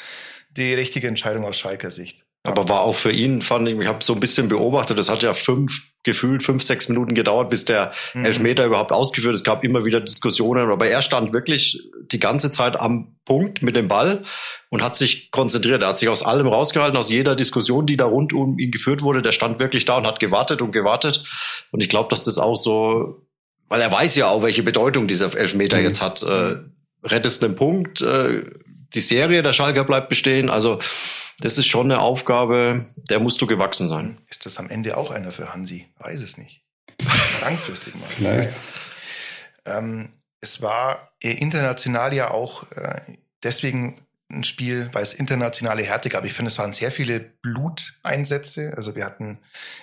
[0.52, 2.26] die richtige Entscheidung aus Schalker Sicht.
[2.44, 5.22] Aber war auch für ihn, fand ich, ich habe so ein bisschen beobachtet, das hat
[5.22, 8.26] ja fünf, gefühlt fünf, sechs Minuten gedauert, bis der mhm.
[8.26, 9.42] Elfmeter überhaupt ausgeführt ist.
[9.42, 11.80] Es gab immer wieder Diskussionen, aber er stand wirklich
[12.12, 14.24] die ganze Zeit am Punkt mit dem Ball
[14.70, 15.84] und hat sich konzentriert.
[15.84, 19.04] Er hat sich aus allem rausgehalten, aus jeder Diskussion, die da rund um ihn geführt
[19.04, 19.22] wurde.
[19.22, 21.24] Der stand wirklich da und hat gewartet und gewartet.
[21.70, 23.28] Und ich glaube, dass das auch so,
[23.70, 25.84] weil er weiß ja auch, welche Bedeutung dieser Elfmeter mhm.
[25.84, 26.24] jetzt hat.
[26.24, 26.56] Äh,
[27.04, 28.44] rettest einen Punkt, äh,
[28.94, 30.50] die Serie der Schalker bleibt bestehen.
[30.50, 30.80] Also
[31.42, 34.18] das ist schon eine Aufgabe, der musst du gewachsen sein.
[34.30, 35.88] Ist das am Ende auch einer für Hansi?
[36.00, 36.64] Weiß es nicht.
[37.42, 38.08] Langfristig mal.
[38.08, 38.50] Vielleicht.
[39.66, 43.02] Ähm, es war international ja auch äh,
[43.44, 46.26] deswegen ein Spiel, weil es internationale Härte gab.
[46.26, 48.72] Ich finde, es waren sehr viele Bluteinsätze.
[48.78, 49.40] Also wir hatten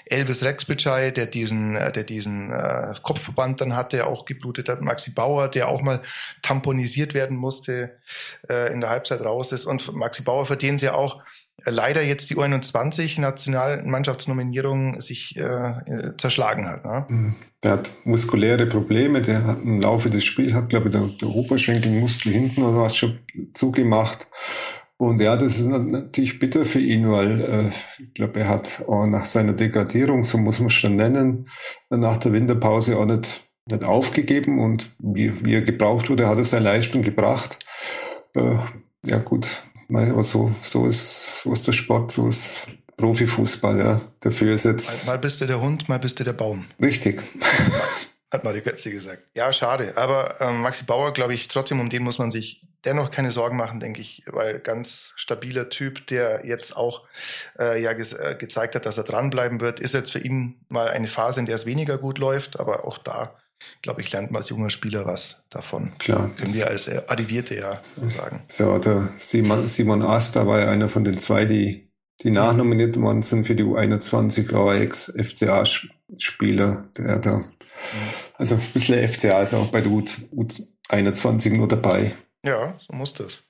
[0.06, 4.80] Elvis Rexbitschei, der diesen, äh, der diesen äh, Kopfverband dann hatte, auch geblutet hat.
[4.80, 6.00] Maxi Bauer, der auch mal
[6.42, 7.98] tamponisiert werden musste,
[8.48, 9.66] äh, in der Halbzeit raus ist.
[9.66, 11.22] Und Maxi Bauer, für den sie auch
[11.64, 16.84] leider jetzt die U21 Nationalmannschaftsnominierung sich äh, zerschlagen hat.
[16.84, 17.06] Ne?
[17.08, 17.34] Mhm.
[17.62, 21.28] Der hat muskuläre Probleme, der hat im Laufe des Spiels, hat glaube ich der, der
[21.28, 23.18] Oberschenkelmuskel hinten oder was schon
[23.54, 24.28] zugemacht.
[24.96, 27.68] Und ja, das ist natürlich bitter für ihn, weil äh,
[28.02, 31.46] ich glaube, er hat auch nach seiner Degradierung, so muss man schon nennen,
[31.88, 36.44] nach der Winterpause auch nicht, nicht aufgegeben und wie, wie er gebraucht wurde, hat er
[36.44, 37.60] seine Leistung gebracht.
[38.34, 38.56] Äh,
[39.06, 42.66] ja gut, aber so, so, ist, so ist der Sport, so ist
[42.98, 44.00] Profifußball, ja.
[44.20, 45.06] Dafür ist jetzt.
[45.06, 46.66] Mal, mal bist du der Hund, mal bist du der Baum.
[46.80, 47.22] Richtig.
[48.30, 49.22] Hat Mario Götze gesagt.
[49.34, 49.94] Ja, schade.
[49.96, 53.56] Aber ähm, Maxi Bauer, glaube ich, trotzdem um den muss man sich dennoch keine Sorgen
[53.56, 57.04] machen, denke ich, weil ganz stabiler Typ, der jetzt auch
[57.58, 60.88] äh, ja ge äh, gezeigt hat, dass er dranbleiben wird, ist jetzt für ihn mal
[60.88, 63.36] eine Phase, in der es weniger gut läuft, aber auch da
[63.82, 65.90] glaube ich, lernt man als junger Spieler was davon.
[65.98, 66.30] Klar.
[66.36, 68.44] Können wir als Arrivierte ja sagen.
[68.48, 71.90] So, der Simon, Simon Asta war ja einer von den zwei, die,
[72.22, 77.42] die nachnominiert worden sind für die U21, aber Ex-FCA-Spieler, der da,
[78.34, 82.16] also ein bisschen FCA ist auch bei der U21 nur dabei.
[82.44, 83.44] Ja, so muss das.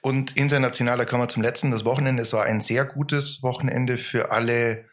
[0.00, 2.22] Und international, da kommen wir zum letzten, das Wochenende.
[2.22, 4.84] Es war ein sehr gutes Wochenende für alle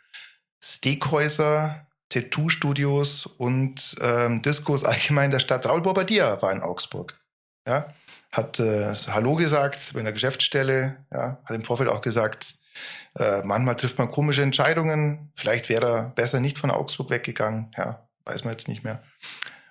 [0.63, 5.65] Steakhäuser, Tattoo-Studios und ähm, Discos allgemein der Stadt.
[5.65, 7.19] Raul Bobadilla war in Augsburg.
[7.67, 7.93] Ja,
[8.31, 12.55] hat äh, Hallo gesagt bei einer Geschäftsstelle, ja, hat im Vorfeld auch gesagt,
[13.17, 15.31] äh, manchmal trifft man komische Entscheidungen.
[15.35, 17.71] Vielleicht wäre er besser nicht von Augsburg weggegangen.
[17.77, 19.01] Ja, weiß man jetzt nicht mehr.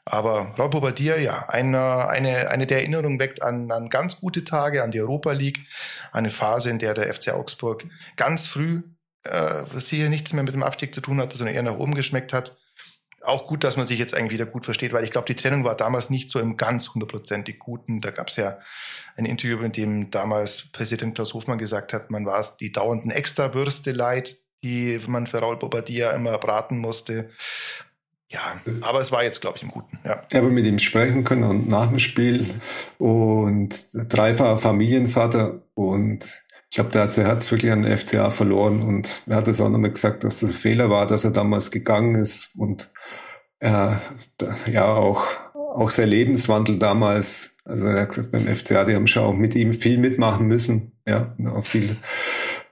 [0.07, 4.83] Aber Raul Bobadilla, ja, eine, eine, eine der Erinnerungen weckt an, an ganz gute Tage,
[4.83, 5.67] an die Europa League,
[6.13, 8.83] eine Phase, in der der FC Augsburg ganz früh
[9.25, 11.95] äh, was hier nichts mehr mit dem Abstieg zu tun hatte, sondern eher nach oben
[11.95, 12.57] geschmeckt hat.
[13.23, 15.65] Auch gut, dass man sich jetzt eigentlich wieder gut versteht, weil ich glaube, die Trennung
[15.65, 18.03] war damals nicht so im ganz hundertprozentig guten.
[18.03, 18.59] Da gab es ja
[19.17, 23.11] ein Interview, in dem damals Präsident Klaus Hofmann gesagt hat, man war es die dauernden
[23.11, 27.31] Extrawürste leid, die man für Raul Bobadilla immer braten musste.
[28.31, 29.99] Ja, aber es war jetzt, glaube ich, im Guten.
[30.05, 30.23] Ja.
[30.29, 32.51] Ich habe mit ihm sprechen können und nach dem Spiel
[32.99, 36.44] und dreifacher Familienvater und
[36.75, 39.61] ich glaube, der hat sein Herz wirklich an den FCA verloren und er hat es
[39.61, 42.91] auch nochmal gesagt, dass das ein Fehler war, dass er damals gegangen ist und
[43.61, 44.01] er,
[44.67, 49.23] ja auch, auch sein Lebenswandel damals, also er hat gesagt, beim FCA, die haben schon
[49.23, 51.97] auch mit ihm viel mitmachen müssen, ja, auch viel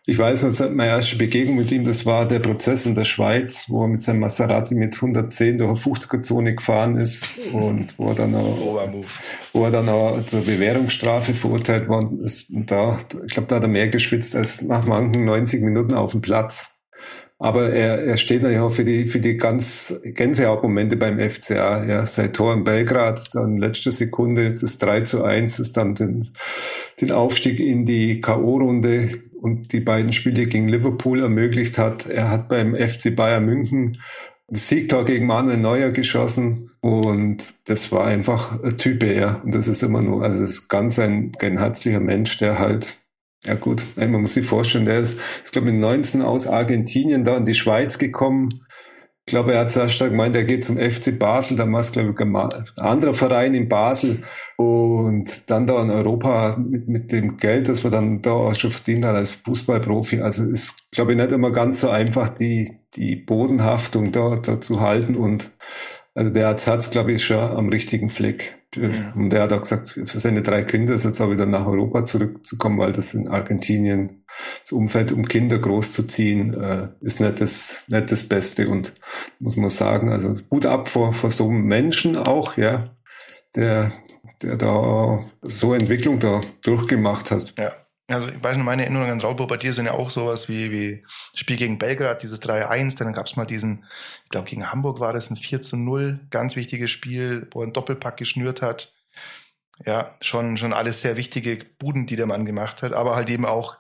[0.05, 3.67] ich weiß noch, meine erste Begegnung mit ihm, das war der Prozess in der Schweiz,
[3.69, 8.17] wo er mit seinem Maserati mit 110 durch eine 50er-Zone gefahren ist und wo er
[8.17, 8.89] dann auch,
[9.53, 12.51] wo er dann auch zur Bewährungsstrafe verurteilt worden ist.
[12.51, 16.11] Und da, ich glaube, da hat er mehr geschwitzt als nach manchen 90 Minuten auf
[16.11, 16.71] dem Platz.
[17.39, 21.85] Aber er, er steht natürlich auch für die, für die ganz Gänsehautmomente beim FCA.
[21.85, 26.29] Ja, sein Tor in Belgrad, dann letzte Sekunde, das 3 zu 1, ist dann den,
[27.01, 32.07] den Aufstieg in die K.O.-Runde und die beiden Spiele gegen Liverpool ermöglicht hat.
[32.07, 33.99] Er hat beim FC Bayern München
[34.49, 39.41] das Siegtor gegen Manuel Neuer geschossen und das war einfach ein Typ, ja.
[39.45, 43.03] Und das ist immer nur, also das ist ganz ein, ein herzlicher Mensch, der halt
[43.45, 47.25] ja gut, man muss sich vorstellen, der ist, ist glaube ich, mit 19 aus Argentinien
[47.25, 48.65] da in die Schweiz gekommen.
[49.25, 52.11] Ich glaube, er hat zuerst gemeint, er geht zum FC Basel, da war es, glaube
[52.11, 52.35] ich, ein
[52.77, 54.25] anderer Verein in Basel.
[54.57, 58.73] Und dann da in Europa mit, mit dem Geld, das man dann da auch schon
[58.73, 60.21] verdient hat als Fußballprofi.
[60.21, 64.81] Also ist, glaube ich, nicht immer ganz so einfach, die, die Bodenhaftung da, da zu
[64.81, 65.15] halten.
[65.15, 65.51] Und
[66.15, 68.62] also der Herz, glaube ich, schon am richtigen Fleck.
[68.77, 72.05] Und der hat auch gesagt, für seine drei Kinder ist jetzt auch wieder nach Europa
[72.05, 74.25] zurückzukommen, weil das in Argentinien,
[74.63, 78.69] das Umfeld, um Kinder großzuziehen, äh, ist nicht das, nicht das Beste.
[78.69, 78.95] Und
[79.39, 82.97] muss man sagen, also gut ab vor, vor so einem Menschen auch, ja,
[83.55, 83.93] der,
[84.41, 87.53] der da so Entwicklung da durchgemacht hat.
[87.59, 87.73] Ja.
[88.13, 90.71] Also ich weiß noch, meine Erinnerungen an Raubur bei dir sind ja auch sowas wie,
[90.71, 93.85] wie Spiel gegen Belgrad, dieses 3-1, dann gab es mal diesen,
[94.25, 97.65] ich glaube gegen Hamburg war das ein 4 zu 0, ganz wichtiges Spiel, wo er
[97.65, 98.93] einen Doppelpack geschnürt hat.
[99.87, 103.47] Ja, schon, schon alles sehr wichtige Buden, die der Mann gemacht hat, aber halt eben
[103.47, 103.79] auch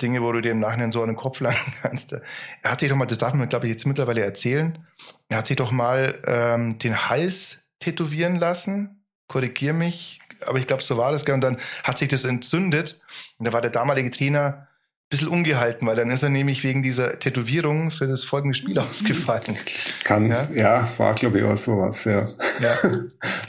[0.00, 2.12] Dinge, wo du dir im Nachhinein so an den Kopf langen kannst.
[2.12, 4.86] Er hat sich doch mal, das darf man glaube ich jetzt mittlerweile erzählen,
[5.28, 10.82] er hat sich doch mal ähm, den Hals tätowieren lassen, korrigier mich, aber ich glaube,
[10.82, 11.22] so war das.
[11.24, 13.00] Und dann hat sich das entzündet.
[13.38, 14.68] Und da war der damalige Trainer ein
[15.08, 19.56] bisschen ungehalten, weil dann ist er nämlich wegen dieser Tätowierung für das folgende Spiel ausgefallen.
[20.04, 22.26] Kann, ja, ja war glaube ich auch sowas, ja.
[22.60, 22.76] Ja,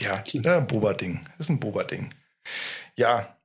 [0.00, 1.20] ja, ja Boba-Ding.
[1.38, 2.10] Das ist ein Boba-Ding.
[2.96, 3.36] Ja,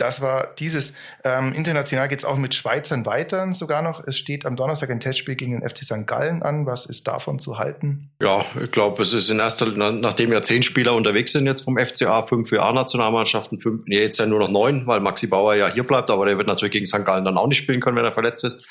[0.00, 0.94] das war dieses.
[1.24, 4.02] Ähm, international geht es auch mit Schweizern weiter sogar noch.
[4.06, 6.06] Es steht am Donnerstag ein Testspiel gegen den FC St.
[6.06, 6.66] Gallen an.
[6.66, 8.10] Was ist davon zu halten?
[8.22, 11.76] Ja, ich glaube, es ist in erster nachdem ja zehn Spieler unterwegs sind jetzt vom
[11.76, 15.72] FCA, fünf für A-Nationalmannschaften, fünf, nee, jetzt ja nur noch neun, weil Maxi Bauer ja
[15.72, 17.04] hier bleibt, aber der wird natürlich gegen St.
[17.04, 18.66] Gallen dann auch nicht spielen können, wenn er verletzt ist.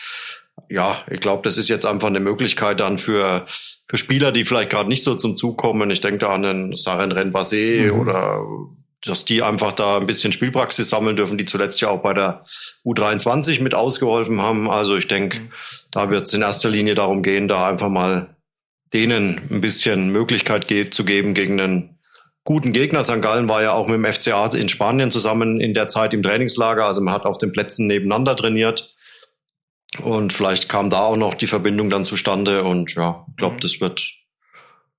[0.68, 3.46] Ja, ich glaube, das ist jetzt einfach eine Möglichkeit dann für,
[3.86, 5.90] für Spieler, die vielleicht gerade nicht so zum Zug kommen.
[5.92, 8.00] Ich denke da an den Saren Renbase mhm.
[8.00, 8.42] oder
[9.06, 12.44] dass die einfach da ein bisschen Spielpraxis sammeln dürfen, die zuletzt ja auch bei der
[12.86, 14.70] U23 mit ausgeholfen haben.
[14.70, 15.52] Also ich denke, mhm.
[15.92, 18.36] da wird es in erster Linie darum gehen, da einfach mal
[18.94, 22.00] denen ein bisschen Möglichkeit ge zu geben gegen einen
[22.44, 23.04] guten Gegner.
[23.04, 23.22] St.
[23.22, 26.86] Gallen war ja auch mit dem FCA in Spanien zusammen in der Zeit im Trainingslager.
[26.86, 28.96] Also man hat auf den Plätzen nebeneinander trainiert.
[30.04, 32.64] Und vielleicht kam da auch noch die Verbindung dann zustande.
[32.64, 33.60] Und ja, ich glaube, mhm.
[33.62, 34.19] das wird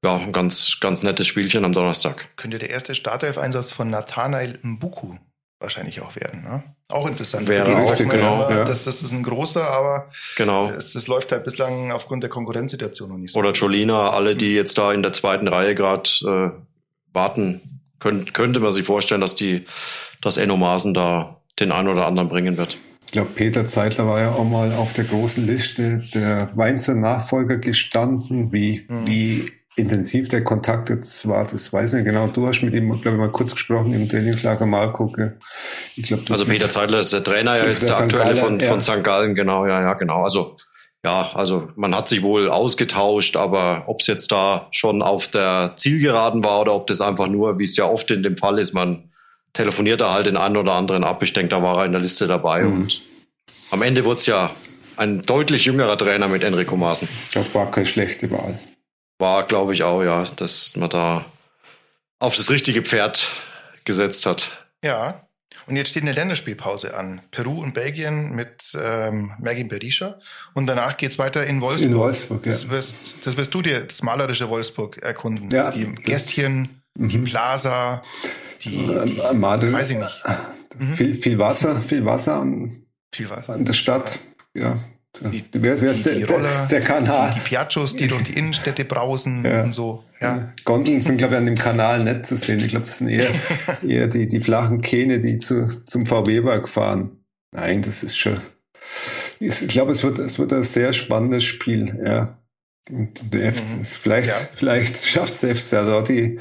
[0.05, 2.29] ja, ein ganz, ganz nettes Spielchen am Donnerstag.
[2.37, 5.17] Könnte der erste Startelf-Einsatz von Nathanael Mbuku
[5.59, 6.43] wahrscheinlich auch werden.
[6.43, 6.63] Ne?
[6.89, 7.49] Auch interessant.
[7.49, 8.49] Wäre auch, genau.
[8.51, 8.65] Ja.
[8.65, 10.71] Das, das ist ein großer, aber genau.
[10.71, 13.39] es, es läuft halt bislang aufgrund der Konkurrenzsituation noch nicht so.
[13.39, 16.51] Oder Jolina, alle, die jetzt da in der zweiten Reihe gerade äh,
[17.13, 17.61] warten,
[17.99, 19.67] könnt, könnte man sich vorstellen, dass die,
[20.23, 22.79] dass Enno Maaßen da den einen oder anderen bringen wird.
[23.07, 27.57] Ich glaube, Peter Zeitler war ja auch mal auf der großen Liste der Weinzer Nachfolger
[27.59, 28.53] gestanden.
[28.53, 29.07] Wie, mhm.
[29.07, 32.29] wie intensiv der Kontakt jetzt war, das weiß ich nicht genau.
[32.29, 35.13] Du hast mit ihm, glaube ich, mal kurz gesprochen im Trainingslager Marco.
[35.97, 38.69] Ich glaube, also Peter Zeitler ist der Trainer ja jetzt der, der aktuelle von, ja.
[38.69, 39.03] von St.
[39.03, 40.23] Gallen, genau, ja, ja, genau.
[40.23, 40.57] Also
[41.03, 45.73] ja, also man hat sich wohl ausgetauscht, aber ob es jetzt da schon auf der
[45.77, 48.75] Zielgeraden war oder ob das einfach nur, wie es ja oft in dem Fall ist,
[48.75, 49.11] man
[49.55, 51.23] telefoniert da halt den einen oder anderen ab.
[51.23, 52.83] Ich denke, da war er in der Liste dabei mhm.
[52.83, 53.03] und
[53.71, 54.51] am Ende wurde es ja
[54.99, 57.09] ein deutlich jüngerer Trainer mit Enrico Maaßen.
[57.33, 58.59] Das war keine schlechte Wahl
[59.21, 61.25] war, glaube ich, auch, ja, dass man da
[62.19, 63.31] auf das richtige Pferd
[63.85, 64.67] gesetzt hat.
[64.85, 65.27] Ja.
[65.67, 67.21] Und jetzt steht eine Länderspielpause an.
[67.31, 70.19] Peru und Belgien mit ähm, Mergin Berisha.
[70.55, 71.91] Und danach geht es weiter in Wolfsburg.
[71.93, 72.53] In Wolfsburg, ja.
[72.53, 75.49] Das wirst, das wirst du dir, das malerische Wolfsburg, erkunden.
[75.51, 77.09] Ja, die Gästchen, mhm.
[77.09, 78.03] die Plaza,
[78.63, 80.23] die, die äh, Madel, weiß ich nicht.
[80.79, 80.95] Mhm.
[80.95, 83.53] Viel, viel Wasser, viel Wasser an, viel Wasser.
[83.55, 84.19] an der Stadt.
[84.55, 84.77] Ja,
[85.19, 87.31] die, wer, wer ist der, die Roller, der, der Kanal.
[87.31, 89.65] Die, die Piaggios, die durch die Innenstädte brausen ja.
[89.65, 90.03] und so.
[90.21, 90.53] Ja.
[90.65, 92.61] Gondeln sind, glaube ich, an dem Kanal nicht zu sehen.
[92.61, 93.29] Ich glaube, das sind eher,
[93.87, 97.25] eher die, die flachen Kähne, die zu, zum VW-Werk fahren.
[97.53, 98.41] Nein, das ist schon.
[99.41, 102.01] Ich glaube, es wird, es wird ein sehr spannendes Spiel.
[102.05, 102.39] Ja.
[102.91, 103.85] Und der mhm.
[103.85, 104.35] vielleicht, ja.
[104.55, 106.39] vielleicht schafft es der FCA da die,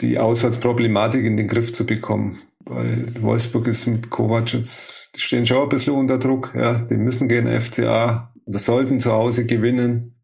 [0.00, 2.38] die Auswärtsproblematik in den Griff zu bekommen.
[2.64, 6.52] Weil Wolfsburg ist mit Kovac jetzt, die stehen schon ein bisschen unter Druck.
[6.54, 10.22] Ja, die müssen gegen FCA oder sollten zu Hause gewinnen.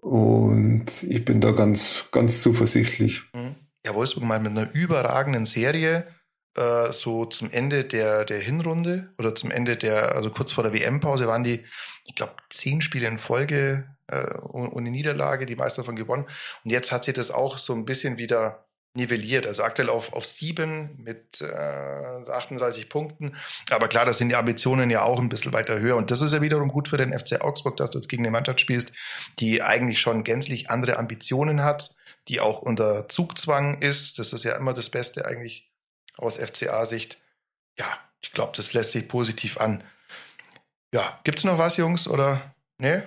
[0.00, 3.22] Und ich bin da ganz, ganz zuversichtlich.
[3.32, 3.54] Mhm.
[3.84, 6.06] Ja, Wolfsburg mal mit einer überragenden Serie,
[6.56, 10.72] äh, so zum Ende der, der Hinrunde oder zum Ende der, also kurz vor der
[10.72, 11.64] WM-Pause waren die,
[12.04, 16.26] ich glaube, zehn Spiele in Folge äh, ohne Niederlage, die meisten davon gewonnen.
[16.64, 19.46] Und jetzt hat sich das auch so ein bisschen wieder nivelliert.
[19.46, 23.34] Also aktuell auf, auf sieben mit äh, 38 Punkten.
[23.70, 25.96] Aber klar, das sind die Ambitionen ja auch ein bisschen weiter höher.
[25.96, 28.30] Und das ist ja wiederum gut für den FC Augsburg, dass du jetzt gegen eine
[28.30, 28.92] Mannschaft spielst,
[29.38, 31.94] die eigentlich schon gänzlich andere Ambitionen hat,
[32.28, 34.18] die auch unter Zugzwang ist.
[34.18, 35.70] Das ist ja immer das Beste eigentlich
[36.18, 37.18] aus FCA-Sicht.
[37.78, 37.86] Ja,
[38.20, 39.82] ich glaube, das lässt sich positiv an.
[40.94, 42.54] Ja, gibt's noch was, Jungs, oder?
[42.76, 43.02] Nee?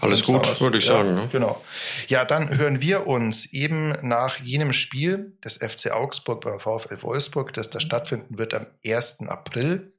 [0.00, 1.14] Alles gut, würde ich ja, sagen.
[1.14, 1.28] Ne?
[1.30, 1.62] Genau.
[2.08, 7.52] Ja, dann hören wir uns eben nach jenem Spiel des FC Augsburg beim VfL Wolfsburg,
[7.52, 9.20] das da stattfinden wird am 1.
[9.28, 9.92] April,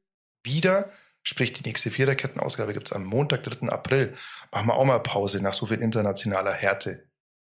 [0.44, 0.90] wieder.
[1.24, 3.70] Sprich, die nächste Viererkettenausgabe gibt es am Montag, 3.
[3.70, 4.16] April.
[4.52, 7.08] Machen wir auch mal Pause nach so viel internationaler Härte,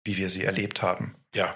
[0.04, 1.16] wie wir sie erlebt haben.
[1.34, 1.54] Ja.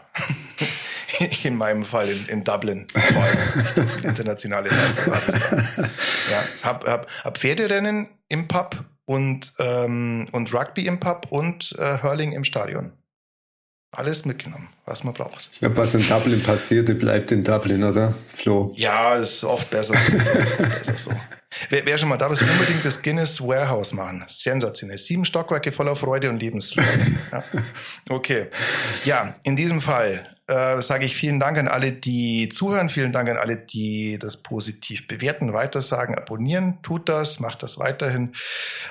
[1.45, 5.91] in meinem Fall in, in Dublin, vor allem internationale Seite
[6.31, 11.99] Ja, hab, hab, hab Pferderennen im Pub und, ähm, und Rugby im Pub und äh,
[12.03, 12.93] Hurling im Stadion.
[13.95, 15.51] Alles mitgenommen, was man braucht.
[15.61, 18.73] Ja, was in Dublin passiert, bleibt in Dublin, oder, Flo?
[18.75, 19.93] Ja, ist oft besser.
[20.59, 21.13] besser so.
[21.69, 24.25] Wer, wer, schon mal da ist, unbedingt das Guinness Warehouse machen.
[24.29, 24.97] Sensationell.
[24.97, 26.89] Sieben Stockwerke voller Freude und Lebenslust.
[27.31, 27.45] Ja.
[28.09, 28.47] Okay.
[29.05, 32.89] Ja, in diesem Fall äh, sage ich vielen Dank an alle, die zuhören.
[32.89, 36.79] Vielen Dank an alle, die das positiv bewerten, weitersagen, abonnieren.
[36.83, 38.33] Tut das, macht das weiterhin.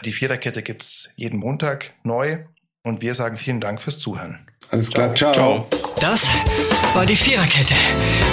[0.06, 2.46] Die Viererkette gibt's jeden Montag neu.
[2.84, 4.51] Und wir sagen vielen Dank fürs Zuhören.
[4.72, 5.34] Alles klar, ciao.
[5.34, 5.68] ciao.
[6.00, 6.28] Das
[6.94, 7.76] war die Viererkette,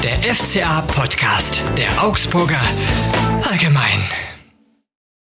[0.03, 2.61] der FCA-Podcast der Augsburger
[3.51, 4.38] Allgemein.